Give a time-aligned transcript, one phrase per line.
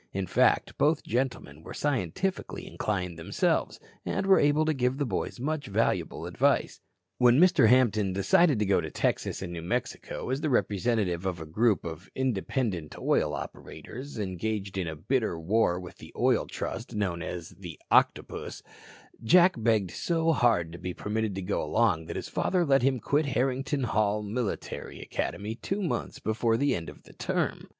[0.13, 5.39] In fact, both gentlemen were scientifically inclined themselves, and were able to give the boys
[5.39, 6.81] much valuable advice.
[7.19, 7.67] When Mr.
[7.67, 11.85] Hampton decided to go to Texas and New Mexico as the representative of a group
[11.85, 17.49] of "independent" oil operators engaged in a bitter war with the Oil Trust known as
[17.49, 18.63] the "Octopus,"
[19.23, 22.99] Jack begged so hard to be permitted to go along that his father let him
[22.99, 27.69] quit Harrington Hall Military Academy two months before the end of the term.